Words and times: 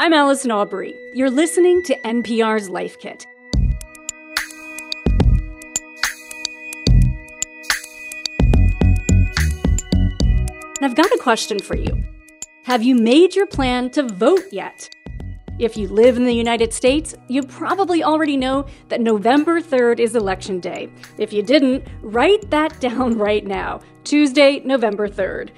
I'm 0.00 0.12
Allison 0.12 0.52
Aubrey. 0.52 0.94
You're 1.12 1.28
listening 1.28 1.82
to 1.82 1.96
NPR's 2.04 2.68
Life 2.70 3.00
Kit. 3.00 3.26
And 10.76 10.82
I've 10.82 10.94
got 10.94 11.06
a 11.06 11.18
question 11.20 11.58
for 11.58 11.74
you. 11.76 12.04
Have 12.66 12.84
you 12.84 12.94
made 12.94 13.34
your 13.34 13.48
plan 13.48 13.90
to 13.90 14.04
vote 14.04 14.44
yet? 14.52 14.88
If 15.58 15.76
you 15.76 15.88
live 15.88 16.16
in 16.16 16.26
the 16.26 16.32
United 16.32 16.72
States, 16.72 17.16
you 17.26 17.42
probably 17.42 18.04
already 18.04 18.36
know 18.36 18.66
that 18.90 19.00
November 19.00 19.60
3rd 19.60 19.98
is 19.98 20.14
Election 20.14 20.60
Day. 20.60 20.92
If 21.18 21.32
you 21.32 21.42
didn't, 21.42 21.84
write 22.02 22.48
that 22.52 22.78
down 22.80 23.18
right 23.18 23.44
now 23.44 23.80
Tuesday, 24.04 24.60
November 24.64 25.08
3rd. 25.08 25.50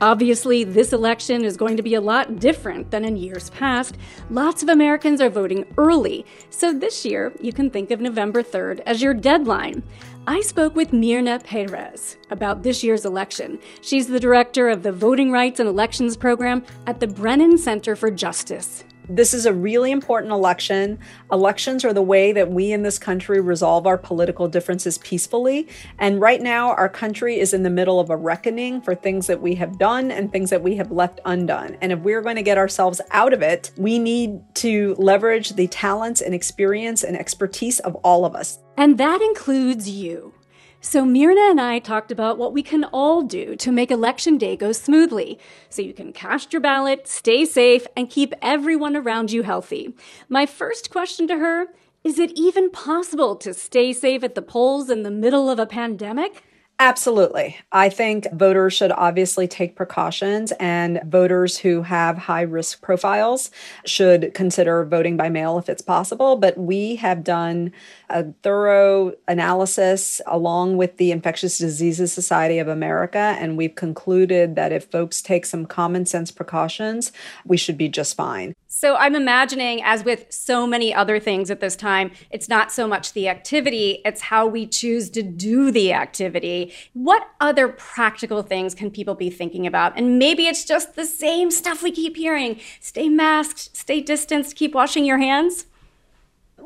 Obviously, 0.00 0.62
this 0.62 0.92
election 0.92 1.42
is 1.42 1.56
going 1.56 1.78
to 1.78 1.82
be 1.82 1.94
a 1.94 2.00
lot 2.02 2.38
different 2.38 2.90
than 2.90 3.02
in 3.02 3.16
years 3.16 3.48
past. 3.50 3.96
Lots 4.28 4.62
of 4.62 4.68
Americans 4.68 5.22
are 5.22 5.30
voting 5.30 5.64
early, 5.78 6.26
so 6.50 6.70
this 6.70 7.06
year 7.06 7.32
you 7.40 7.50
can 7.54 7.70
think 7.70 7.90
of 7.90 8.00
November 8.02 8.42
3rd 8.42 8.80
as 8.84 9.00
your 9.00 9.14
deadline. 9.14 9.82
I 10.26 10.42
spoke 10.42 10.76
with 10.76 10.92
Myrna 10.92 11.38
Perez 11.38 12.18
about 12.30 12.62
this 12.62 12.84
year's 12.84 13.06
election. 13.06 13.58
She's 13.80 14.06
the 14.08 14.20
director 14.20 14.68
of 14.68 14.82
the 14.82 14.92
Voting 14.92 15.30
Rights 15.32 15.60
and 15.60 15.68
Elections 15.68 16.14
Program 16.16 16.62
at 16.86 17.00
the 17.00 17.06
Brennan 17.06 17.56
Center 17.56 17.96
for 17.96 18.10
Justice 18.10 18.84
this 19.08 19.34
is 19.34 19.46
a 19.46 19.52
really 19.54 19.92
important 19.92 20.32
election. 20.32 20.98
Elections 21.30 21.84
are 21.84 21.92
the 21.92 22.02
way 22.02 22.32
that 22.32 22.50
we 22.50 22.72
in 22.72 22.82
this 22.82 22.98
country 22.98 23.40
resolve 23.40 23.86
our 23.86 23.96
political 23.96 24.48
differences 24.48 24.98
peacefully. 24.98 25.68
And 25.98 26.20
right 26.20 26.40
now, 26.42 26.70
our 26.70 26.88
country 26.88 27.38
is 27.38 27.54
in 27.54 27.62
the 27.62 27.70
middle 27.70 28.00
of 28.00 28.10
a 28.10 28.16
reckoning 28.16 28.80
for 28.80 28.94
things 28.96 29.28
that 29.28 29.40
we 29.40 29.54
have 29.56 29.78
done 29.78 30.10
and 30.10 30.32
things 30.32 30.50
that 30.50 30.62
we 30.62 30.74
have 30.76 30.90
left 30.90 31.20
undone. 31.24 31.76
And 31.80 31.92
if 31.92 32.00
we're 32.00 32.20
going 32.22 32.36
to 32.36 32.42
get 32.42 32.58
ourselves 32.58 33.00
out 33.12 33.32
of 33.32 33.42
it, 33.42 33.70
we 33.76 33.98
need 34.00 34.40
to 34.56 34.96
leverage 34.98 35.50
the 35.50 35.68
talents 35.68 36.20
and 36.20 36.34
experience 36.34 37.04
and 37.04 37.16
expertise 37.16 37.78
of 37.80 37.94
all 37.96 38.24
of 38.24 38.34
us. 38.34 38.58
And 38.76 38.98
that 38.98 39.22
includes 39.22 39.88
you. 39.88 40.32
So 40.80 41.04
Myrna 41.04 41.40
and 41.42 41.60
I 41.60 41.78
talked 41.78 42.12
about 42.12 42.38
what 42.38 42.52
we 42.52 42.62
can 42.62 42.84
all 42.84 43.22
do 43.22 43.56
to 43.56 43.72
make 43.72 43.90
election 43.90 44.38
day 44.38 44.56
go 44.56 44.72
smoothly. 44.72 45.38
So 45.68 45.82
you 45.82 45.94
can 45.94 46.12
cast 46.12 46.52
your 46.52 46.60
ballot, 46.60 47.08
stay 47.08 47.44
safe, 47.44 47.86
and 47.96 48.10
keep 48.10 48.34
everyone 48.42 48.94
around 48.96 49.32
you 49.32 49.42
healthy. 49.42 49.94
My 50.28 50.46
first 50.46 50.90
question 50.90 51.26
to 51.28 51.38
her 51.38 51.66
is 52.04 52.18
it 52.20 52.32
even 52.36 52.70
possible 52.70 53.34
to 53.36 53.52
stay 53.54 53.92
safe 53.92 54.22
at 54.22 54.34
the 54.36 54.42
polls 54.42 54.90
in 54.90 55.02
the 55.02 55.10
middle 55.10 55.50
of 55.50 55.58
a 55.58 55.66
pandemic? 55.66 56.44
Absolutely. 56.78 57.56
I 57.72 57.88
think 57.88 58.30
voters 58.34 58.74
should 58.74 58.92
obviously 58.92 59.48
take 59.48 59.76
precautions, 59.76 60.52
and 60.60 61.00
voters 61.04 61.56
who 61.58 61.80
have 61.82 62.18
high 62.18 62.42
risk 62.42 62.82
profiles 62.82 63.50
should 63.86 64.34
consider 64.34 64.84
voting 64.84 65.16
by 65.16 65.30
mail 65.30 65.56
if 65.56 65.70
it's 65.70 65.80
possible. 65.80 66.36
But 66.36 66.58
we 66.58 66.96
have 66.96 67.24
done 67.24 67.72
a 68.10 68.24
thorough 68.42 69.14
analysis 69.26 70.20
along 70.26 70.76
with 70.76 70.98
the 70.98 71.12
Infectious 71.12 71.56
Diseases 71.56 72.12
Society 72.12 72.58
of 72.58 72.68
America, 72.68 73.34
and 73.38 73.56
we've 73.56 73.74
concluded 73.74 74.54
that 74.56 74.70
if 74.70 74.84
folks 74.90 75.22
take 75.22 75.46
some 75.46 75.64
common 75.64 76.04
sense 76.04 76.30
precautions, 76.30 77.10
we 77.46 77.56
should 77.56 77.78
be 77.78 77.88
just 77.88 78.16
fine. 78.16 78.52
So 78.78 78.94
I'm 78.96 79.14
imagining, 79.14 79.82
as 79.82 80.04
with 80.04 80.26
so 80.28 80.66
many 80.66 80.92
other 80.92 81.18
things 81.18 81.50
at 81.50 81.60
this 81.60 81.76
time, 81.76 82.10
it's 82.30 82.46
not 82.46 82.70
so 82.70 82.86
much 82.86 83.14
the 83.14 83.26
activity, 83.26 84.02
it's 84.04 84.20
how 84.20 84.46
we 84.46 84.66
choose 84.66 85.08
to 85.12 85.22
do 85.22 85.70
the 85.70 85.94
activity. 85.94 86.74
What 86.92 87.26
other 87.40 87.68
practical 87.68 88.42
things 88.42 88.74
can 88.74 88.90
people 88.90 89.14
be 89.14 89.30
thinking 89.30 89.66
about? 89.66 89.94
And 89.96 90.18
maybe 90.18 90.44
it's 90.44 90.62
just 90.66 90.94
the 90.94 91.06
same 91.06 91.50
stuff 91.50 91.82
we 91.82 91.90
keep 91.90 92.18
hearing 92.18 92.60
stay 92.80 93.08
masked, 93.08 93.74
stay 93.74 94.02
distanced, 94.02 94.56
keep 94.56 94.74
washing 94.74 95.06
your 95.06 95.16
hands. 95.16 95.64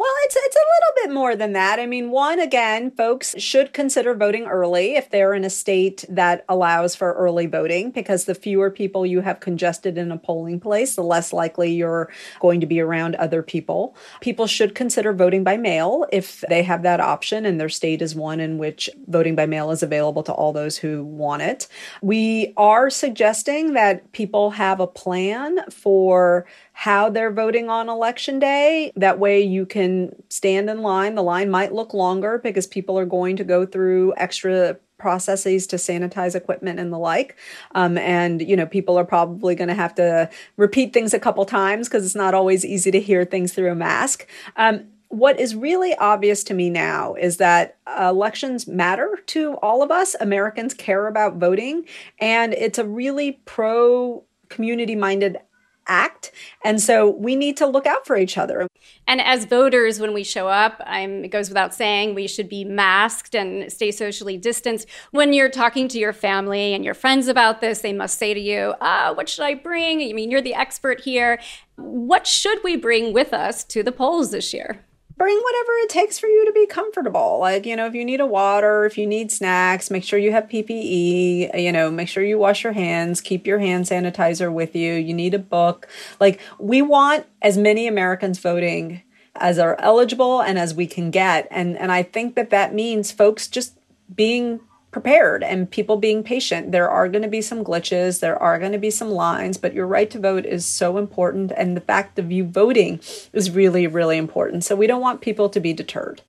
Well, 0.01 0.13
it's 0.25 0.37
it's 0.39 0.57
a 0.57 0.59
little 0.59 1.03
bit 1.11 1.15
more 1.15 1.37
than 1.37 1.53
that. 1.53 1.79
I 1.79 1.85
mean, 1.85 2.11
one 2.11 2.41
again, 2.41 2.91
folks 2.91 3.35
should 3.37 3.75
consider 3.75 4.15
voting 4.15 4.45
early 4.47 4.95
if 4.95 5.11
they're 5.11 5.35
in 5.35 5.45
a 5.45 5.51
state 5.51 6.07
that 6.09 6.43
allows 6.49 6.97
for 6.97 7.13
early 7.13 7.45
voting 7.45 7.91
because 7.91 8.25
the 8.25 8.35
fewer 8.35 8.71
people 8.71 9.05
you 9.05 9.21
have 9.21 9.41
congested 9.41 9.99
in 9.99 10.11
a 10.11 10.17
polling 10.17 10.59
place, 10.59 10.95
the 10.97 11.03
less 11.03 11.35
likely 11.35 11.71
you're 11.71 12.11
going 12.41 12.63
to 12.63 12.67
be 12.67 12.81
around 12.81 13.15
other 13.17 13.43
people. 13.43 13.95
People 14.23 14.47
should 14.47 14.75
consider 14.75 15.13
voting 15.13 15.45
by 15.45 15.59
mail 15.59 16.07
if 16.11 16.45
they 16.49 16.63
have 16.63 16.83
that 16.83 17.01
option 17.01 17.45
and 17.45 17.61
their 17.61 17.69
state 17.69 18.01
is 18.01 18.15
one 18.15 18.41
in 18.41 18.57
which 18.57 18.89
voting 19.07 19.37
by 19.37 19.45
mail 19.45 19.71
is 19.71 19.83
available 19.83 20.23
to 20.23 20.33
all 20.33 20.55
those 20.55 20.79
who 20.79 21.05
want 21.05 21.43
it. 21.43 21.69
We 22.01 22.55
are 22.57 22.89
suggesting 22.89 23.75
that 23.75 24.13
people 24.13 24.53
have 24.53 24.81
a 24.81 24.87
plan 24.87 25.59
for 25.71 26.47
how 26.81 27.11
they're 27.11 27.31
voting 27.31 27.69
on 27.69 27.91
election 27.91 28.39
day. 28.39 28.91
That 28.97 29.19
way 29.19 29.43
you 29.43 29.67
can 29.67 30.17
stand 30.31 30.71
in 30.71 30.81
line. 30.81 31.15
The 31.15 31.23
line 31.23 31.51
might 31.51 31.75
look 31.75 31.93
longer 31.93 32.39
because 32.39 32.67
people 32.67 32.99
are 32.99 33.05
going 33.05 33.37
to 33.37 33.45
go 33.45 33.67
through 33.67 34.15
extra 34.17 34.79
processes 34.97 35.67
to 35.67 35.77
sanitize 35.77 36.35
equipment 36.35 36.81
and 36.81 36.91
the 36.91 36.99
like. 36.99 37.37
Um, 37.75 37.99
and, 37.99 38.41
you 38.41 38.57
know, 38.57 38.65
people 38.65 38.99
are 38.99 39.05
probably 39.05 39.55
going 39.55 39.69
to 39.69 39.75
have 39.75 39.95
to 39.97 40.31
repeat 40.57 40.95
things 40.95 41.13
a 41.13 41.21
couple 41.21 41.45
times 41.45 41.87
because 41.87 42.03
it's 42.07 42.15
not 42.15 42.33
always 42.33 42.65
easy 42.65 42.91
to 42.93 43.01
hear 43.01 43.27
things 43.27 43.53
through 43.53 43.71
a 43.71 43.75
mask. 43.75 44.27
Um, 44.57 44.85
what 45.09 45.39
is 45.39 45.55
really 45.55 45.95
obvious 45.97 46.43
to 46.45 46.55
me 46.55 46.71
now 46.71 47.13
is 47.15 47.37
that 47.37 47.77
elections 48.01 48.67
matter 48.67 49.19
to 49.27 49.53
all 49.61 49.83
of 49.83 49.91
us. 49.91 50.17
Americans 50.19 50.73
care 50.73 51.09
about 51.09 51.37
voting, 51.37 51.85
and 52.19 52.55
it's 52.55 52.79
a 52.79 52.87
really 52.89 53.33
pro 53.45 54.25
community 54.49 54.97
minded 54.97 55.37
act. 55.91 56.31
And 56.65 56.81
so 56.81 57.11
we 57.11 57.35
need 57.37 57.57
to 57.59 57.67
look 57.67 57.85
out 57.85 58.07
for 58.07 58.17
each 58.17 58.39
other. 58.39 58.69
And 59.07 59.21
as 59.21 59.45
voters, 59.45 59.99
when 59.99 60.15
we 60.15 60.23
show 60.23 60.49
up, 60.49 60.81
I'm, 60.87 61.25
it 61.25 61.29
goes 61.29 61.49
without 61.51 61.75
saying 61.75 62.15
we 62.15 62.29
should 62.29 62.49
be 62.49 62.65
masked 62.65 63.35
and 63.35 63.71
stay 63.71 63.91
socially 63.91 64.37
distanced. 64.39 64.89
When 65.11 65.33
you're 65.33 65.51
talking 65.51 65.89
to 65.89 65.99
your 65.99 66.13
family 66.13 66.73
and 66.73 66.85
your 66.85 66.95
friends 66.95 67.27
about 67.29 67.61
this, 67.61 67.81
they 67.83 67.93
must 67.93 68.17
say 68.19 68.33
to 68.33 68.41
you, 68.41 68.75
ah, 68.81 69.13
what 69.15 69.29
should 69.29 69.45
I 69.45 69.55
bring? 69.55 70.01
I 70.09 70.13
mean, 70.13 70.31
you're 70.31 70.41
the 70.41 70.55
expert 70.55 71.01
here. 71.01 71.41
What 71.75 72.27
should 72.27 72.61
we 72.63 72.77
bring 72.77 73.13
with 73.13 73.35
us 73.35 73.65
to 73.65 73.83
the 73.83 73.93
polls 73.93 74.31
this 74.31 74.55
year? 74.55 74.85
bring 75.21 75.39
whatever 75.39 75.73
it 75.83 75.91
takes 75.91 76.19
for 76.19 76.29
you 76.29 76.47
to 76.47 76.53
be 76.53 76.67
comfortable. 76.67 77.39
Like, 77.41 77.67
you 77.67 77.77
know, 77.77 77.85
if 77.85 77.93
you 77.95 78.07
need 78.07 78.23
a 78.23 78.27
water, 78.27 78.87
if 78.87 78.97
you 78.97 79.07
need 79.07 79.31
snacks, 79.31 79.91
make 79.91 80.03
sure 80.03 80.19
you 80.19 80.33
have 80.33 80.45
PPE, 80.49 81.61
you 81.63 81.71
know, 81.71 81.91
make 81.91 82.09
sure 82.09 82.25
you 82.25 82.39
wash 82.39 82.65
your 82.65 82.73
hands, 82.73 83.21
keep 83.21 83.47
your 83.47 83.59
hand 83.59 83.85
sanitizer 83.85 84.51
with 84.51 84.75
you. 84.75 84.95
You 84.95 85.13
need 85.13 85.35
a 85.35 85.39
book. 85.39 85.87
Like, 86.21 86.41
we 86.59 86.81
want 86.81 87.27
as 87.43 87.59
many 87.59 87.87
Americans 87.87 88.39
voting 88.39 89.03
as 89.37 89.59
are 89.59 89.77
eligible 89.79 90.41
and 90.41 90.59
as 90.59 90.73
we 90.73 90.87
can 90.87 91.11
get. 91.11 91.47
And 91.51 91.77
and 91.77 91.93
I 91.93 92.03
think 92.03 92.35
that 92.37 92.49
that 92.49 92.73
means 92.73 93.13
folks 93.13 93.47
just 93.47 93.79
being 94.15 94.61
prepared 94.91 95.43
and 95.43 95.71
people 95.71 95.97
being 95.97 96.23
patient. 96.23 96.73
There 96.73 96.91
are 96.91 97.09
going 97.09 97.23
to 97.23 97.29
be 97.29 97.43
some 97.43 97.65
glitches, 97.65 98.21
there 98.21 98.41
are 98.41 98.59
going 98.59 98.73
to 98.73 98.79
be 98.79 98.91
some 98.91 99.11
lines, 99.11 99.57
but 99.57 99.75
your 99.75 99.87
right 99.87 100.11
to 100.11 100.19
vote 100.19 100.45
is 100.45 100.67
so 100.67 100.99
important. 100.99 101.53
And 101.57 101.77
the 101.77 101.81
fact 101.81 102.19
of 102.19 102.33
you 102.33 102.45
voting 102.45 103.01
is 103.33 103.51
really, 103.51 103.87
really 103.87 104.17
important. 104.19 104.65
So 104.65 104.77
we 104.77 104.87
don't 104.87 105.01
want 105.01 105.21
people 105.21 105.49
to 105.49 105.61
be 105.61 105.73
deterred. 105.73 106.23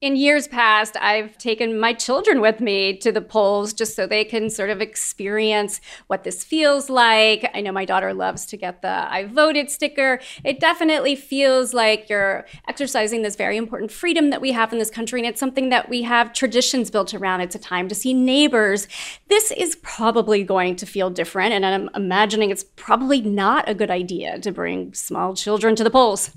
In 0.00 0.14
years 0.14 0.46
past, 0.46 0.96
I've 1.00 1.36
taken 1.38 1.80
my 1.80 1.92
children 1.92 2.40
with 2.40 2.60
me 2.60 2.96
to 2.98 3.10
the 3.10 3.20
polls 3.20 3.72
just 3.72 3.96
so 3.96 4.06
they 4.06 4.24
can 4.24 4.48
sort 4.48 4.70
of 4.70 4.80
experience 4.80 5.80
what 6.06 6.22
this 6.22 6.44
feels 6.44 6.88
like. 6.88 7.50
I 7.52 7.60
know 7.62 7.72
my 7.72 7.84
daughter 7.84 8.14
loves 8.14 8.46
to 8.46 8.56
get 8.56 8.80
the 8.80 8.90
I 9.12 9.24
voted 9.24 9.72
sticker. 9.72 10.20
It 10.44 10.60
definitely 10.60 11.16
feels 11.16 11.74
like 11.74 12.08
you're 12.08 12.46
exercising 12.68 13.22
this 13.22 13.34
very 13.34 13.56
important 13.56 13.90
freedom 13.90 14.30
that 14.30 14.40
we 14.40 14.52
have 14.52 14.72
in 14.72 14.78
this 14.78 14.88
country, 14.88 15.18
and 15.18 15.28
it's 15.28 15.40
something 15.40 15.70
that 15.70 15.88
we 15.88 16.02
have 16.02 16.32
traditions 16.32 16.92
built 16.92 17.12
around. 17.12 17.40
It's 17.40 17.56
a 17.56 17.58
time 17.58 17.88
to 17.88 17.94
see 17.96 18.14
neighbors. 18.14 18.86
This 19.26 19.50
is 19.50 19.74
probably 19.82 20.44
going 20.44 20.76
to 20.76 20.86
feel 20.86 21.10
different, 21.10 21.54
and 21.54 21.66
I'm 21.66 21.90
imagining 21.96 22.50
it's 22.50 22.66
probably 22.76 23.20
not 23.20 23.68
a 23.68 23.74
good 23.74 23.90
idea 23.90 24.38
to 24.38 24.52
bring 24.52 24.94
small 24.94 25.34
children 25.34 25.74
to 25.74 25.82
the 25.82 25.90
polls 25.90 26.30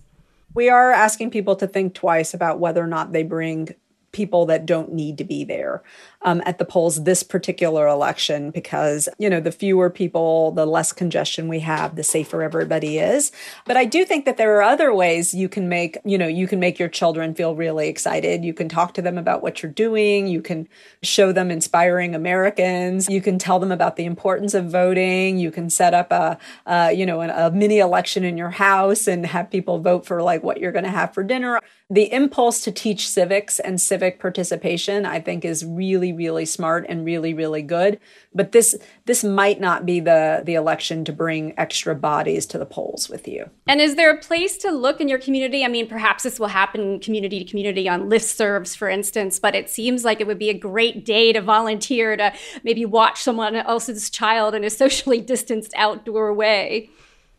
we 0.53 0.69
are 0.69 0.91
asking 0.91 1.31
people 1.31 1.55
to 1.57 1.67
think 1.67 1.93
twice 1.93 2.33
about 2.33 2.59
whether 2.59 2.83
or 2.83 2.87
not 2.87 3.11
they 3.13 3.23
bring 3.23 3.69
people 4.11 4.45
that 4.47 4.65
don't 4.65 4.91
need 4.93 5.17
to 5.19 5.23
be 5.23 5.43
there 5.45 5.81
um, 6.23 6.41
at 6.45 6.57
the 6.59 6.65
polls 6.65 7.03
this 7.03 7.23
particular 7.23 7.87
election 7.87 8.51
because, 8.51 9.09
you 9.17 9.29
know, 9.29 9.39
the 9.39 9.51
fewer 9.51 9.89
people, 9.89 10.51
the 10.51 10.65
less 10.65 10.93
congestion 10.93 11.47
we 11.47 11.59
have, 11.61 11.95
the 11.95 12.03
safer 12.03 12.43
everybody 12.43 12.99
is. 12.99 13.31
But 13.65 13.77
I 13.77 13.85
do 13.85 14.05
think 14.05 14.25
that 14.25 14.37
there 14.37 14.55
are 14.57 14.61
other 14.61 14.93
ways 14.93 15.33
you 15.33 15.49
can 15.49 15.67
make, 15.67 15.97
you 16.05 16.17
know, 16.17 16.27
you 16.27 16.47
can 16.47 16.59
make 16.59 16.77
your 16.79 16.89
children 16.89 17.33
feel 17.33 17.55
really 17.55 17.87
excited. 17.87 18.43
You 18.45 18.53
can 18.53 18.69
talk 18.69 18.93
to 18.95 19.01
them 19.01 19.17
about 19.17 19.41
what 19.41 19.63
you're 19.63 19.71
doing. 19.71 20.27
You 20.27 20.41
can 20.41 20.67
show 21.01 21.31
them 21.31 21.49
inspiring 21.49 22.13
Americans. 22.13 23.09
You 23.09 23.21
can 23.21 23.37
tell 23.39 23.59
them 23.59 23.71
about 23.71 23.95
the 23.95 24.05
importance 24.05 24.53
of 24.53 24.69
voting. 24.69 25.39
You 25.39 25.51
can 25.51 25.69
set 25.69 25.93
up 25.93 26.11
a, 26.11 26.37
uh, 26.65 26.91
you 26.93 27.05
know, 27.05 27.21
a 27.21 27.51
mini 27.51 27.79
election 27.79 28.23
in 28.23 28.37
your 28.37 28.51
house 28.51 29.07
and 29.07 29.25
have 29.25 29.49
people 29.49 29.79
vote 29.79 30.05
for 30.05 30.21
like 30.21 30.43
what 30.43 30.59
you're 30.59 30.71
going 30.71 30.85
to 30.85 30.91
have 30.91 31.13
for 31.13 31.23
dinner. 31.23 31.59
The 31.89 32.11
impulse 32.13 32.63
to 32.63 32.71
teach 32.71 33.09
civics 33.09 33.59
and 33.59 33.79
civic 33.81 34.17
participation, 34.19 35.05
I 35.05 35.19
think, 35.19 35.43
is 35.43 35.65
really 35.65 36.10
really 36.13 36.45
smart 36.45 36.85
and 36.89 37.05
really 37.05 37.33
really 37.33 37.61
good 37.61 37.99
but 38.33 38.51
this 38.51 38.75
this 39.05 39.23
might 39.23 39.59
not 39.59 39.85
be 39.85 39.99
the 39.99 40.41
the 40.45 40.53
election 40.55 41.03
to 41.05 41.11
bring 41.13 41.57
extra 41.57 41.95
bodies 41.95 42.45
to 42.45 42.57
the 42.57 42.65
polls 42.65 43.09
with 43.09 43.27
you 43.27 43.49
and 43.67 43.81
is 43.81 43.95
there 43.95 44.11
a 44.11 44.17
place 44.17 44.57
to 44.57 44.69
look 44.71 45.01
in 45.01 45.07
your 45.09 45.19
community 45.19 45.63
i 45.65 45.67
mean 45.67 45.87
perhaps 45.87 46.23
this 46.23 46.39
will 46.39 46.47
happen 46.47 46.99
community 46.99 47.43
to 47.43 47.49
community 47.49 47.87
on 47.89 48.09
listservs 48.09 48.75
for 48.75 48.87
instance 48.89 49.39
but 49.39 49.55
it 49.55 49.69
seems 49.69 50.03
like 50.05 50.21
it 50.21 50.27
would 50.27 50.39
be 50.39 50.49
a 50.49 50.57
great 50.57 51.03
day 51.05 51.33
to 51.33 51.41
volunteer 51.41 52.15
to 52.15 52.31
maybe 52.63 52.85
watch 52.85 53.21
someone 53.21 53.55
else's 53.55 54.09
child 54.09 54.53
in 54.55 54.63
a 54.63 54.69
socially 54.69 55.19
distanced 55.21 55.73
outdoor 55.75 56.33
way 56.33 56.89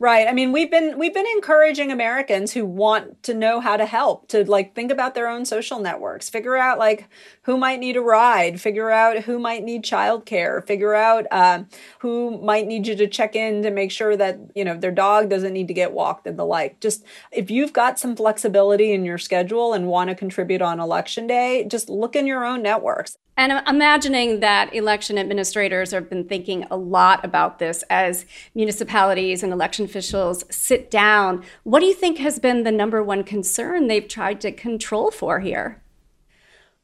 Right. 0.02 0.26
I 0.26 0.32
mean, 0.32 0.50
we've 0.50 0.69
been 0.69 0.99
we've 0.99 1.14
been 1.14 1.28
encouraging 1.37 1.93
Americans 1.93 2.52
who 2.52 2.66
want 2.66 3.22
to 3.22 3.32
know 3.32 3.60
how 3.60 3.76
to 3.76 3.87
help 3.87 4.26
to 4.31 4.44
like 4.50 4.75
think 4.75 4.90
about 4.90 5.14
their 5.14 5.28
own 5.28 5.44
social 5.44 5.78
networks, 5.78 6.28
figure 6.28 6.56
out 6.56 6.76
like 6.81 7.08
who 7.43 7.56
might 7.56 7.78
need 7.78 7.96
a 7.96 8.00
ride, 8.00 8.60
figure 8.60 8.90
out 8.90 9.19
who 9.19 9.38
might 9.38 9.62
need 9.62 9.84
childcare, 9.84 10.66
figure 10.66 10.94
out 10.96 11.26
uh, 11.31 11.62
who 12.00 12.40
might 12.43 12.66
need 12.66 12.88
you 12.88 12.96
to 12.96 13.06
check 13.06 13.37
in 13.37 13.62
to 13.62 13.70
make 13.70 13.93
sure 13.93 14.16
that 14.16 14.40
you 14.56 14.64
know 14.64 14.76
their 14.76 14.90
dog 14.90 15.28
doesn't 15.28 15.52
need 15.52 15.69
to 15.69 15.75
get 15.75 15.93
walked 15.93 16.26
and 16.26 16.37
the 16.37 16.44
like. 16.44 16.81
Just 16.81 17.05
if 17.31 17.48
you've 17.48 17.72
got 17.72 17.96
some 18.00 18.16
flexibility 18.16 18.90
in 18.90 19.05
your 19.05 19.19
schedule 19.19 19.72
and 19.72 19.87
want 19.87 20.10
to 20.10 20.16
contribute 20.16 20.62
on 20.62 20.81
election 20.81 21.28
day, 21.28 21.64
just 21.70 21.88
look 21.88 22.16
in 22.16 22.26
your 22.26 22.44
own 22.44 22.60
networks. 22.60 23.16
And 23.34 23.50
I'm 23.50 23.76
imagining 23.76 24.40
that 24.40 24.75
election 24.75 25.16
administrators 25.16 25.90
have 25.93 26.10
been 26.10 26.25
thinking 26.28 26.66
a 26.70 26.76
lot 26.76 27.25
about 27.25 27.58
this 27.58 27.82
as 27.88 28.26
municipalities 28.55 29.43
and 29.43 29.55
election 29.55 29.87
officials 29.94 30.43
sit 30.50 30.91
down. 30.91 31.44
What 31.65 31.81
do 31.81 31.87
you 31.87 31.93
think 31.94 32.17
has 32.19 32.39
been 32.39 32.62
the 32.62 32.73
number 32.73 33.03
one 33.03 33.25
concern 33.25 33.87
they've 33.89 34.06
tried 34.09 34.41
to 34.41 34.50
control 34.53 35.11
for 35.11 35.41
here? 35.41 35.79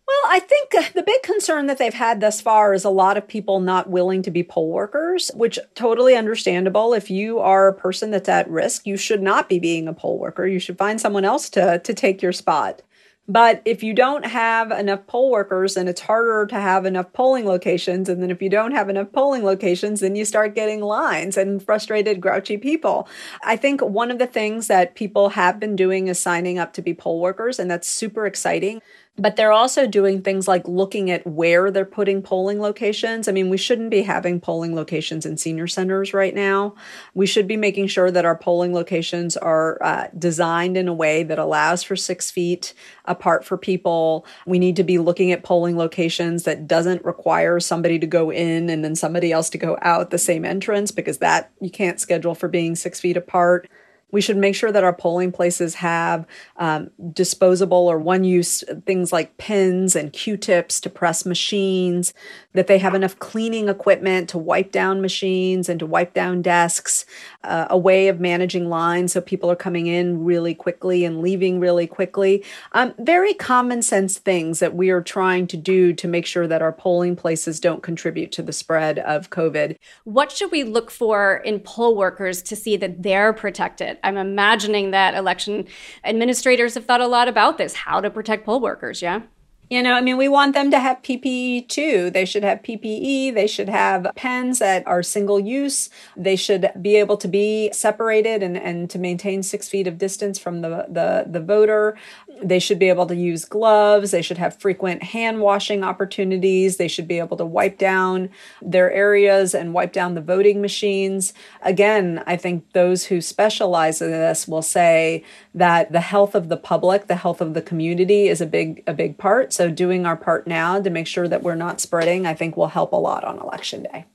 Well, 0.06 0.32
I 0.34 0.38
think 0.40 0.74
uh, 0.74 0.82
the 0.94 1.02
big 1.02 1.22
concern 1.22 1.66
that 1.66 1.76
they've 1.78 1.92
had 1.94 2.20
thus 2.20 2.40
far 2.42 2.72
is 2.74 2.84
a 2.84 2.88
lot 2.90 3.16
of 3.18 3.26
people 3.28 3.60
not 3.60 3.88
willing 3.90 4.22
to 4.22 4.30
be 4.30 4.42
poll 4.42 4.70
workers, 4.72 5.30
which 5.34 5.58
totally 5.74 6.14
understandable. 6.16 6.92
If 6.94 7.10
you 7.10 7.38
are 7.40 7.68
a 7.68 7.74
person 7.74 8.10
that's 8.10 8.28
at 8.28 8.48
risk, 8.50 8.86
you 8.86 8.96
should 8.98 9.20
not 9.22 9.48
be 9.50 9.58
being 9.58 9.86
a 9.88 9.92
poll 9.94 10.18
worker. 10.18 10.46
You 10.46 10.58
should 10.60 10.76
find 10.78 10.98
someone 11.00 11.24
else 11.26 11.48
to 11.50 11.78
to 11.80 11.92
take 11.94 12.20
your 12.22 12.32
spot. 12.32 12.80
But 13.30 13.60
if 13.66 13.82
you 13.82 13.92
don't 13.92 14.24
have 14.24 14.70
enough 14.72 15.06
poll 15.06 15.30
workers, 15.30 15.76
and 15.76 15.86
it's 15.86 16.00
harder 16.00 16.46
to 16.46 16.54
have 16.54 16.86
enough 16.86 17.12
polling 17.12 17.44
locations, 17.44 18.08
and 18.08 18.22
then 18.22 18.30
if 18.30 18.40
you 18.40 18.48
don't 18.48 18.72
have 18.72 18.88
enough 18.88 19.12
polling 19.12 19.44
locations, 19.44 20.00
then 20.00 20.16
you 20.16 20.24
start 20.24 20.54
getting 20.54 20.80
lines 20.80 21.36
and 21.36 21.62
frustrated, 21.62 22.22
grouchy 22.22 22.56
people. 22.56 23.06
I 23.44 23.56
think 23.56 23.82
one 23.82 24.10
of 24.10 24.18
the 24.18 24.26
things 24.26 24.66
that 24.68 24.94
people 24.94 25.28
have 25.30 25.60
been 25.60 25.76
doing 25.76 26.08
is 26.08 26.18
signing 26.18 26.58
up 26.58 26.72
to 26.72 26.82
be 26.82 26.94
poll 26.94 27.20
workers, 27.20 27.58
and 27.58 27.70
that's 27.70 27.86
super 27.86 28.24
exciting 28.24 28.80
but 29.18 29.36
they're 29.36 29.52
also 29.52 29.86
doing 29.86 30.22
things 30.22 30.46
like 30.46 30.66
looking 30.68 31.10
at 31.10 31.26
where 31.26 31.70
they're 31.70 31.84
putting 31.84 32.22
polling 32.22 32.60
locations. 32.60 33.26
I 33.26 33.32
mean, 33.32 33.50
we 33.50 33.56
shouldn't 33.56 33.90
be 33.90 34.02
having 34.02 34.40
polling 34.40 34.74
locations 34.76 35.26
in 35.26 35.36
senior 35.36 35.66
centers 35.66 36.14
right 36.14 36.34
now. 36.34 36.74
We 37.14 37.26
should 37.26 37.48
be 37.48 37.56
making 37.56 37.88
sure 37.88 38.10
that 38.12 38.24
our 38.24 38.36
polling 38.36 38.72
locations 38.72 39.36
are 39.36 39.78
uh, 39.82 40.06
designed 40.16 40.76
in 40.76 40.86
a 40.86 40.94
way 40.94 41.24
that 41.24 41.38
allows 41.38 41.82
for 41.82 41.96
six 41.96 42.30
feet 42.30 42.72
apart 43.06 43.44
for 43.44 43.58
people. 43.58 44.24
We 44.46 44.60
need 44.60 44.76
to 44.76 44.84
be 44.84 44.98
looking 44.98 45.32
at 45.32 45.42
polling 45.42 45.76
locations 45.76 46.44
that 46.44 46.68
doesn't 46.68 47.04
require 47.04 47.58
somebody 47.58 47.98
to 47.98 48.06
go 48.06 48.30
in 48.30 48.70
and 48.70 48.84
then 48.84 48.94
somebody 48.94 49.32
else 49.32 49.50
to 49.50 49.58
go 49.58 49.76
out 49.82 50.10
the 50.10 50.18
same 50.18 50.44
entrance 50.44 50.92
because 50.92 51.18
that 51.18 51.50
you 51.60 51.70
can't 51.70 51.98
schedule 52.00 52.34
for 52.36 52.48
being 52.48 52.76
six 52.76 53.00
feet 53.00 53.16
apart. 53.16 53.68
We 54.10 54.20
should 54.22 54.36
make 54.38 54.54
sure 54.54 54.72
that 54.72 54.84
our 54.84 54.92
polling 54.92 55.32
places 55.32 55.74
have 55.76 56.26
um, 56.56 56.90
disposable 57.12 57.86
or 57.88 57.98
one 57.98 58.24
use 58.24 58.64
things 58.86 59.12
like 59.12 59.36
pins 59.36 59.94
and 59.94 60.12
q 60.12 60.36
tips 60.36 60.80
to 60.80 60.90
press 60.90 61.26
machines, 61.26 62.14
that 62.54 62.68
they 62.68 62.78
have 62.78 62.94
enough 62.94 63.18
cleaning 63.18 63.68
equipment 63.68 64.28
to 64.30 64.38
wipe 64.38 64.72
down 64.72 65.02
machines 65.02 65.68
and 65.68 65.78
to 65.80 65.86
wipe 65.86 66.14
down 66.14 66.40
desks, 66.40 67.04
uh, 67.44 67.66
a 67.68 67.76
way 67.76 68.08
of 68.08 68.18
managing 68.18 68.68
lines 68.70 69.12
so 69.12 69.20
people 69.20 69.50
are 69.50 69.56
coming 69.56 69.86
in 69.88 70.24
really 70.24 70.54
quickly 70.54 71.04
and 71.04 71.20
leaving 71.20 71.60
really 71.60 71.86
quickly. 71.86 72.42
Um, 72.72 72.94
very 72.98 73.34
common 73.34 73.82
sense 73.82 74.18
things 74.18 74.58
that 74.60 74.74
we 74.74 74.88
are 74.88 75.02
trying 75.02 75.46
to 75.48 75.56
do 75.58 75.92
to 75.92 76.08
make 76.08 76.24
sure 76.24 76.46
that 76.46 76.62
our 76.62 76.72
polling 76.72 77.14
places 77.14 77.60
don't 77.60 77.82
contribute 77.82 78.32
to 78.32 78.42
the 78.42 78.52
spread 78.52 78.98
of 79.00 79.28
COVID. 79.28 79.76
What 80.04 80.32
should 80.32 80.50
we 80.50 80.62
look 80.64 80.90
for 80.90 81.36
in 81.36 81.60
poll 81.60 81.94
workers 81.94 82.40
to 82.42 82.56
see 82.56 82.78
that 82.78 83.02
they're 83.02 83.34
protected? 83.34 83.97
I'm 84.02 84.16
imagining 84.16 84.90
that 84.92 85.14
election 85.14 85.66
administrators 86.04 86.74
have 86.74 86.84
thought 86.84 87.00
a 87.00 87.06
lot 87.06 87.28
about 87.28 87.58
this 87.58 87.74
how 87.74 88.00
to 88.00 88.10
protect 88.10 88.44
poll 88.46 88.60
workers, 88.60 89.02
yeah? 89.02 89.22
You 89.70 89.82
know, 89.82 89.92
I 89.92 90.00
mean, 90.00 90.16
we 90.16 90.28
want 90.28 90.54
them 90.54 90.70
to 90.70 90.78
have 90.78 91.02
PPE 91.02 91.68
too. 91.68 92.08
They 92.10 92.24
should 92.24 92.42
have 92.42 92.62
PPE. 92.62 93.34
They 93.34 93.46
should 93.46 93.68
have 93.68 94.06
pens 94.16 94.60
that 94.60 94.86
are 94.86 95.02
single 95.02 95.38
use. 95.38 95.90
They 96.16 96.36
should 96.36 96.70
be 96.80 96.96
able 96.96 97.18
to 97.18 97.28
be 97.28 97.70
separated 97.74 98.42
and, 98.42 98.56
and 98.56 98.88
to 98.88 98.98
maintain 98.98 99.42
six 99.42 99.68
feet 99.68 99.86
of 99.86 99.98
distance 99.98 100.38
from 100.38 100.62
the, 100.62 100.86
the, 100.88 101.26
the 101.28 101.40
voter. 101.40 101.98
They 102.42 102.58
should 102.58 102.78
be 102.78 102.88
able 102.88 103.04
to 103.06 103.16
use 103.16 103.44
gloves. 103.44 104.10
They 104.10 104.22
should 104.22 104.38
have 104.38 104.56
frequent 104.56 105.02
hand 105.02 105.40
washing 105.40 105.84
opportunities. 105.84 106.78
They 106.78 106.88
should 106.88 107.08
be 107.08 107.18
able 107.18 107.36
to 107.36 107.44
wipe 107.44 107.76
down 107.76 108.30
their 108.62 108.90
areas 108.90 109.54
and 109.54 109.74
wipe 109.74 109.92
down 109.92 110.14
the 110.14 110.20
voting 110.22 110.62
machines. 110.62 111.34
Again, 111.60 112.22
I 112.26 112.36
think 112.36 112.72
those 112.72 113.06
who 113.06 113.20
specialize 113.20 114.00
in 114.00 114.10
this 114.12 114.48
will 114.48 114.62
say 114.62 115.24
that 115.58 115.90
the 115.92 116.00
health 116.00 116.34
of 116.34 116.48
the 116.48 116.56
public, 116.56 117.06
the 117.08 117.16
health 117.16 117.40
of 117.40 117.52
the 117.54 117.62
community 117.62 118.28
is 118.28 118.40
a 118.40 118.46
big 118.46 118.82
a 118.86 118.94
big 118.94 119.18
part. 119.18 119.52
So 119.52 119.70
doing 119.70 120.06
our 120.06 120.16
part 120.16 120.46
now 120.46 120.80
to 120.80 120.88
make 120.90 121.06
sure 121.06 121.28
that 121.28 121.42
we're 121.42 121.54
not 121.56 121.80
spreading, 121.80 122.26
I 122.26 122.34
think 122.34 122.56
will 122.56 122.68
help 122.68 122.92
a 122.92 122.96
lot 122.96 123.24
on 123.24 123.38
election 123.38 123.82
day. 123.82 124.06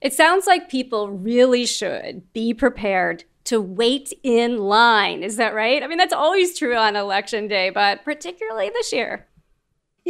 It 0.00 0.14
sounds 0.14 0.46
like 0.46 0.70
people 0.70 1.10
really 1.10 1.66
should 1.66 2.22
be 2.32 2.54
prepared 2.54 3.24
to 3.44 3.60
wait 3.60 4.12
in 4.22 4.58
line. 4.58 5.22
Is 5.22 5.36
that 5.36 5.54
right? 5.54 5.82
I 5.82 5.86
mean, 5.86 5.98
that's 5.98 6.12
always 6.12 6.58
true 6.58 6.74
on 6.76 6.96
election 6.96 7.46
day, 7.48 7.68
but 7.70 8.02
particularly 8.04 8.70
this 8.70 8.92
year. 8.92 9.26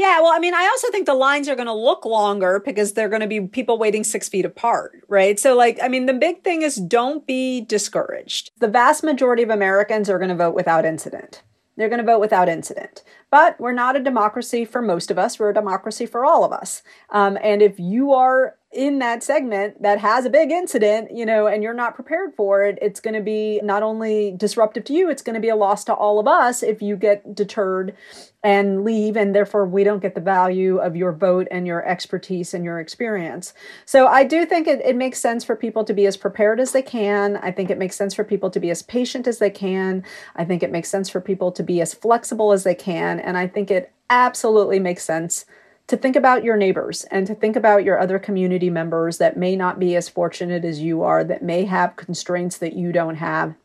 Yeah, 0.00 0.22
well, 0.22 0.32
I 0.34 0.38
mean, 0.38 0.54
I 0.54 0.64
also 0.64 0.90
think 0.90 1.04
the 1.04 1.12
lines 1.12 1.46
are 1.46 1.54
going 1.54 1.66
to 1.66 1.74
look 1.74 2.06
longer 2.06 2.58
because 2.58 2.94
they're 2.94 3.10
going 3.10 3.20
to 3.20 3.26
be 3.26 3.42
people 3.42 3.76
waiting 3.76 4.02
six 4.02 4.30
feet 4.30 4.46
apart, 4.46 4.92
right? 5.08 5.38
So, 5.38 5.54
like, 5.54 5.78
I 5.82 5.88
mean, 5.88 6.06
the 6.06 6.14
big 6.14 6.42
thing 6.42 6.62
is 6.62 6.76
don't 6.76 7.26
be 7.26 7.60
discouraged. 7.60 8.50
The 8.60 8.68
vast 8.68 9.04
majority 9.04 9.42
of 9.42 9.50
Americans 9.50 10.08
are 10.08 10.16
going 10.18 10.30
to 10.30 10.34
vote 10.34 10.54
without 10.54 10.86
incident. 10.86 11.42
They're 11.76 11.90
going 11.90 12.00
to 12.00 12.06
vote 12.12 12.18
without 12.20 12.48
incident. 12.48 13.02
But 13.30 13.60
we're 13.60 13.72
not 13.74 13.94
a 13.94 14.00
democracy 14.00 14.64
for 14.64 14.80
most 14.80 15.10
of 15.10 15.18
us. 15.18 15.38
We're 15.38 15.50
a 15.50 15.54
democracy 15.54 16.06
for 16.06 16.24
all 16.24 16.44
of 16.44 16.52
us. 16.52 16.82
Um, 17.10 17.36
and 17.42 17.60
if 17.60 17.78
you 17.78 18.14
are 18.14 18.54
in 18.72 19.00
that 19.00 19.20
segment 19.22 19.82
that 19.82 19.98
has 19.98 20.24
a 20.24 20.30
big 20.30 20.52
incident, 20.52 21.10
you 21.12 21.26
know, 21.26 21.48
and 21.48 21.60
you're 21.60 21.74
not 21.74 21.94
prepared 21.96 22.32
for 22.36 22.62
it, 22.62 22.78
it's 22.80 23.00
going 23.00 23.14
to 23.14 23.20
be 23.20 23.60
not 23.64 23.82
only 23.82 24.32
disruptive 24.36 24.84
to 24.84 24.92
you, 24.92 25.10
it's 25.10 25.22
going 25.22 25.34
to 25.34 25.40
be 25.40 25.48
a 25.48 25.56
loss 25.56 25.82
to 25.82 25.92
all 25.92 26.20
of 26.20 26.28
us 26.28 26.62
if 26.62 26.80
you 26.80 26.96
get 26.96 27.34
deterred 27.34 27.96
and 28.44 28.84
leave 28.84 29.16
and 29.16 29.34
therefore 29.34 29.66
we 29.66 29.82
don't 29.82 30.00
get 30.02 30.14
the 30.14 30.20
value 30.20 30.78
of 30.78 30.94
your 30.94 31.10
vote 31.12 31.48
and 31.50 31.66
your 31.66 31.84
expertise 31.86 32.54
and 32.54 32.64
your 32.64 32.80
experience 32.80 33.52
so 33.84 34.06
i 34.06 34.24
do 34.24 34.46
think 34.46 34.66
it, 34.66 34.80
it 34.80 34.96
makes 34.96 35.20
sense 35.20 35.44
for 35.44 35.54
people 35.54 35.84
to 35.84 35.92
be 35.92 36.06
as 36.06 36.16
prepared 36.16 36.58
as 36.58 36.72
they 36.72 36.80
can 36.80 37.36
i 37.42 37.50
think 37.52 37.68
it 37.68 37.76
makes 37.76 37.94
sense 37.96 38.14
for 38.14 38.24
people 38.24 38.48
to 38.50 38.58
be 38.58 38.70
as 38.70 38.80
patient 38.82 39.26
as 39.26 39.40
they 39.40 39.50
can 39.50 40.02
i 40.36 40.42
think 40.42 40.62
it 40.62 40.72
makes 40.72 40.88
sense 40.88 41.10
for 41.10 41.20
people 41.20 41.52
to 41.52 41.62
be 41.62 41.82
as 41.82 41.92
flexible 41.92 42.50
as 42.50 42.64
they 42.64 42.74
can 42.74 43.20
and 43.20 43.36
i 43.36 43.46
think 43.46 43.70
it 43.70 43.92
absolutely 44.08 44.78
makes 44.78 45.04
sense 45.04 45.44
to 45.90 45.96
think 45.96 46.14
about 46.14 46.44
your 46.44 46.56
neighbors 46.56 47.02
and 47.10 47.26
to 47.26 47.34
think 47.34 47.56
about 47.56 47.82
your 47.82 47.98
other 47.98 48.18
community 48.20 48.70
members 48.70 49.18
that 49.18 49.36
may 49.36 49.56
not 49.56 49.80
be 49.80 49.96
as 49.96 50.08
fortunate 50.08 50.64
as 50.64 50.80
you 50.80 51.02
are, 51.02 51.24
that 51.24 51.42
may 51.42 51.64
have 51.64 51.96
constraints 51.96 52.56
that 52.58 52.74
you 52.74 52.92
don't 52.92 53.16
have, 53.16 53.56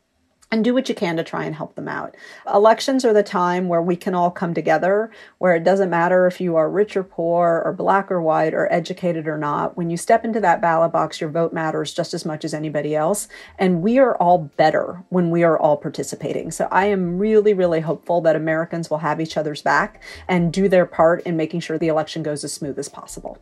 and 0.52 0.64
do 0.64 0.72
what 0.74 0.88
you 0.88 0.94
can 0.94 1.16
to 1.16 1.24
try 1.24 1.44
and 1.44 1.54
help 1.54 1.74
them 1.74 1.88
out. 1.88 2.16
Elections 2.52 3.04
are 3.04 3.12
the 3.12 3.22
time 3.22 3.68
where 3.68 3.82
we 3.82 3.96
can 3.96 4.14
all 4.14 4.30
come 4.30 4.54
together, 4.54 5.10
where 5.38 5.54
it 5.56 5.64
doesn't 5.64 5.90
matter 5.90 6.26
if 6.26 6.40
you 6.40 6.54
are 6.56 6.70
rich 6.70 6.96
or 6.96 7.02
poor, 7.02 7.60
or 7.64 7.72
black 7.72 8.12
or 8.12 8.22
white, 8.22 8.54
or 8.54 8.72
educated 8.72 9.26
or 9.26 9.36
not. 9.38 9.76
When 9.76 9.90
you 9.90 9.96
step 9.96 10.24
into 10.24 10.40
that 10.40 10.60
ballot 10.60 10.92
box, 10.92 11.20
your 11.20 11.30
vote 11.30 11.52
matters 11.52 11.92
just 11.92 12.14
as 12.14 12.24
much 12.24 12.44
as 12.44 12.54
anybody 12.54 12.94
else. 12.94 13.26
And 13.58 13.82
we 13.82 13.98
are 13.98 14.16
all 14.16 14.38
better 14.56 15.02
when 15.08 15.30
we 15.30 15.42
are 15.42 15.58
all 15.58 15.76
participating. 15.76 16.52
So 16.52 16.68
I 16.70 16.86
am 16.86 17.18
really, 17.18 17.52
really 17.52 17.80
hopeful 17.80 18.20
that 18.20 18.36
Americans 18.36 18.88
will 18.88 18.98
have 18.98 19.20
each 19.20 19.36
other's 19.36 19.62
back 19.62 20.02
and 20.28 20.52
do 20.52 20.68
their 20.68 20.86
part 20.86 21.22
in 21.24 21.36
making 21.36 21.60
sure 21.60 21.76
the 21.78 21.88
election 21.88 22.22
goes 22.22 22.44
as 22.44 22.52
smooth 22.52 22.78
as 22.78 22.88
possible. 22.88 23.36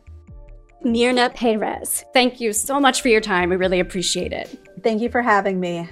Myrna 0.83 1.29
Perez, 1.29 2.03
thank 2.13 2.39
you 2.41 2.51
so 2.53 2.79
much 2.79 3.01
for 3.01 3.09
your 3.09 3.21
time. 3.21 3.49
We 3.49 3.55
really 3.55 3.79
appreciate 3.79 4.33
it. 4.33 4.59
Thank 4.83 5.01
you 5.01 5.09
for 5.09 5.21
having 5.23 5.59
me. 5.59 5.89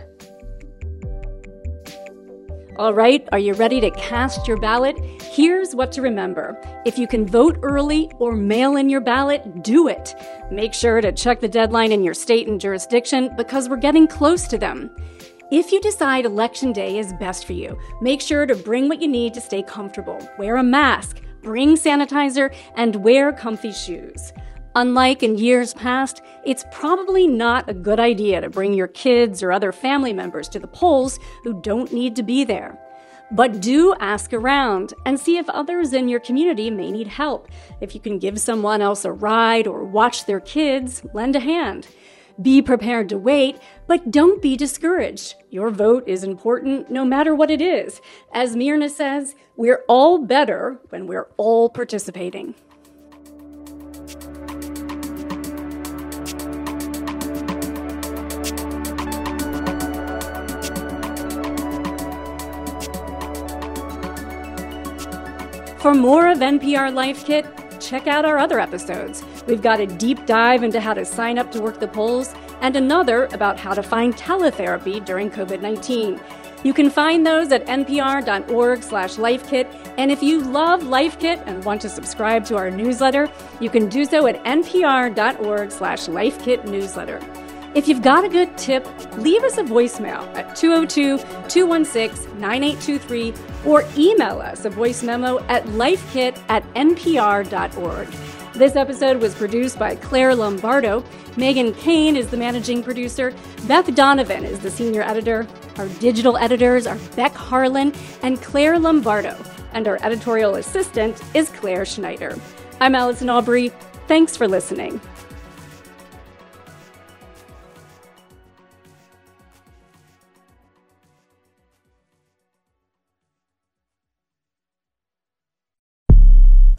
All 2.78 2.92
right, 2.94 3.28
are 3.32 3.38
you 3.38 3.54
ready 3.54 3.80
to 3.82 3.92
cast 3.92 4.48
your 4.48 4.58
ballot? 4.58 4.98
Here's 5.22 5.76
what 5.76 5.92
to 5.92 6.02
remember. 6.02 6.60
If 6.88 6.98
you 6.98 7.08
can 7.08 7.28
vote 7.28 7.60
early 7.62 8.10
or 8.18 8.32
mail 8.36 8.78
in 8.78 8.90
your 8.90 9.00
ballot, 9.00 9.62
do 9.62 9.88
it. 9.88 10.16
Make 10.52 10.74
sure 10.74 11.00
to 11.00 11.12
check 11.12 11.40
the 11.40 11.48
deadline 11.48 11.92
in 11.92 12.04
your 12.04 12.16
state 12.16 12.48
and 12.48 12.60
jurisdiction 12.60 13.30
because 13.38 13.70
we're 13.70 13.78
getting 13.78 14.08
close 14.08 14.48
to 14.48 14.58
them. 14.58 14.90
If 15.52 15.72
you 15.72 15.82
decide 15.82 16.26
election 16.26 16.74
day 16.74 16.98
is 16.98 17.14
best 17.20 17.46
for 17.46 17.54
you, 17.54 17.78
make 18.02 18.22
sure 18.22 18.48
to 18.48 18.56
bring 18.56 18.90
what 18.90 19.04
you 19.04 19.08
need 19.08 19.36
to 19.36 19.42
stay 19.42 19.62
comfortable. 19.62 20.18
Wear 20.40 20.56
a 20.58 20.64
mask, 20.64 21.20
bring 21.44 21.76
sanitizer, 21.76 22.52
and 22.76 22.96
wear 23.04 23.32
comfy 23.32 23.72
shoes. 23.72 24.34
Unlike 24.76 25.22
in 25.22 25.38
years 25.38 25.72
past, 25.76 26.24
it's 26.46 26.66
probably 26.72 27.28
not 27.28 27.70
a 27.70 27.76
good 27.76 28.00
idea 28.00 28.42
to 28.42 28.50
bring 28.50 28.74
your 28.74 28.88
kids 28.88 29.44
or 29.44 29.52
other 29.52 29.72
family 29.72 30.14
members 30.14 30.50
to 30.50 30.58
the 30.58 30.66
polls 30.68 31.20
who 31.44 31.62
don't 31.62 31.94
need 31.94 32.16
to 32.16 32.24
be 32.24 32.44
there. 32.44 32.80
But 33.34 33.62
do 33.62 33.94
ask 34.00 34.34
around 34.34 34.96
and 35.06 35.20
see 35.20 35.38
if 35.38 35.48
others 35.52 35.94
in 35.94 36.10
your 36.10 36.20
community 36.20 36.72
may 36.72 36.90
need 36.92 37.08
help. 37.08 37.50
If 37.82 37.94
you 37.94 38.02
can 38.02 38.18
give 38.18 38.40
someone 38.40 38.82
else 38.82 39.06
a 39.06 39.12
ride 39.12 39.68
or 39.68 39.84
watch 39.84 40.26
their 40.26 40.40
kids, 40.40 41.04
lend 41.14 41.36
a 41.36 41.40
hand. 41.40 41.88
Be 42.42 42.60
prepared 42.64 43.10
to 43.10 43.20
wait, 43.20 43.60
but 43.86 44.10
don't 44.10 44.42
be 44.42 44.58
discouraged. 44.58 45.36
Your 45.52 45.70
vote 45.70 46.04
is 46.08 46.24
important 46.24 46.90
no 46.90 47.06
matter 47.06 47.36
what 47.36 47.52
it 47.52 47.62
is. 47.62 48.02
As 48.34 48.56
Myrna 48.56 48.90
says, 48.90 49.36
we're 49.56 49.84
all 49.88 50.18
better 50.18 50.80
when 50.90 51.06
we're 51.06 51.28
all 51.38 51.70
participating. 51.70 52.56
For 65.84 65.94
more 65.94 66.30
of 66.32 66.38
NPR 66.38 66.94
Life 66.94 67.26
Kit, 67.26 67.46
check 67.82 68.08
out 68.08 68.24
our 68.24 68.38
other 68.38 68.58
episodes. 68.58 69.22
We've 69.48 69.62
got 69.62 69.82
a 69.82 69.86
deep 69.86 70.26
dive 70.26 70.64
into 70.64 70.80
how 70.80 70.94
to 70.94 71.04
sign 71.04 71.38
up 71.38 71.52
to 71.52 71.60
work 71.62 71.82
the 71.82 71.90
polls 71.90 72.34
and 72.62 72.78
another 72.78 73.26
about 73.34 73.60
how 73.60 73.74
to 73.74 73.84
find 73.84 74.16
teletherapy 74.16 75.04
during 75.04 75.30
COVID-19. 75.30 76.22
You 76.64 76.74
can 76.74 76.90
find 76.90 77.28
those 77.28 77.52
at 77.52 77.66
npr.org 77.68 78.82
slash 78.82 79.16
lifekit. 79.18 79.66
And 79.98 80.10
if 80.10 80.24
you 80.24 80.40
love 80.40 80.84
Life 80.84 81.20
Kit 81.20 81.42
and 81.48 81.62
want 81.66 81.82
to 81.82 81.90
subscribe 81.90 82.46
to 82.46 82.56
our 82.56 82.72
newsletter, 82.72 83.30
you 83.60 83.70
can 83.70 83.90
do 83.90 84.06
so 84.06 84.26
at 84.28 84.42
npr.org 84.46 85.70
slash 85.70 86.08
newsletter. 86.08 87.20
If 87.76 87.88
you've 87.88 88.04
got 88.04 88.24
a 88.24 88.30
good 88.30 88.56
tip, 88.56 88.88
leave 89.18 89.44
us 89.44 89.58
a 89.58 89.64
voicemail 89.64 90.22
at 90.38 90.56
202 90.56 91.18
216 91.48 92.28
9823 92.40 93.34
or 93.72 93.84
email 93.98 94.40
us 94.42 94.66
a 94.66 94.70
voice 94.70 95.02
memo 95.02 95.40
at 95.48 95.66
lifekit 95.66 96.40
at 96.50 96.64
npr.org. 96.76 98.08
This 98.54 98.76
episode 98.76 99.20
was 99.20 99.34
produced 99.34 99.80
by 99.80 99.96
Clare 99.96 100.36
Lombardo. 100.36 101.02
Meghan 101.32 101.76
Keane 101.80 102.16
is 102.16 102.28
the 102.28 102.38
managing 102.38 102.84
producer. 102.84 103.34
Beth 103.66 103.94
Donovan 103.96 104.44
is 104.46 104.60
the 104.60 104.70
senior 104.70 105.02
editor. 105.02 105.48
Our 105.78 105.88
digital 106.00 106.38
editors 106.38 106.86
are 106.86 107.00
Beck 107.16 107.34
Harlan 107.34 107.92
and 108.22 108.40
Clare 108.44 108.78
Lombardo. 108.78 109.36
And 109.72 109.88
our 109.88 109.98
editorial 110.04 110.56
assistant 110.56 111.20
is 111.34 111.50
Claire 111.50 111.86
Schneider. 111.86 112.38
I'm 112.80 112.94
Allison 112.94 113.32
Aubrey. 113.32 113.70
Thanks 114.08 114.38
for 114.38 114.48
listening. 114.48 115.02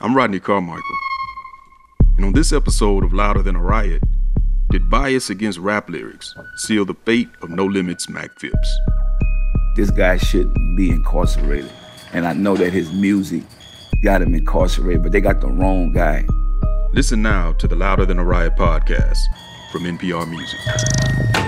I'm 0.05 0.15
Rodney 0.15 0.39
Carmichael. 0.39 0.85
And 2.19 2.27
on 2.27 2.33
this 2.35 2.53
episode 2.53 3.05
of 3.05 3.15
Louder 3.15 3.41
Than 3.41 3.57
a 3.57 3.63
Riot, 3.63 4.03
did 4.71 4.91
bias 4.91 5.31
against 5.31 5.59
rap 5.59 5.89
lyrics 5.89 6.31
seal 6.59 6.85
the 6.85 6.93
fate 7.07 7.29
of 7.41 7.49
No 7.49 7.65
Limits 7.65 8.07
Mac 8.11 8.29
Phipps? 8.39 8.77
This 9.77 9.91
guy 9.91 10.19
shouldn't 10.19 10.59
be 10.77 10.91
incarcerated. 10.91 11.73
And 12.13 12.27
I 12.27 12.35
know 12.35 12.55
that 12.55 12.71
his 12.71 12.93
music 12.93 13.45
got 14.03 14.21
him 14.21 14.35
incarcerated, 14.35 15.03
but 15.03 15.13
they 15.13 15.23
got 15.23 15.41
the 15.41 15.49
wrong 15.49 15.91
guy. 15.95 16.27
Listen 16.93 17.23
now 17.23 17.55
to 17.55 17.67
the 17.67 17.75
Louder 17.75 18.05
Than 18.05 18.19
a 18.19 18.25
Riot 18.25 18.57
podcast 18.57 19.17
from 19.73 19.85
NPR 19.85 20.29
Music. 20.29 21.44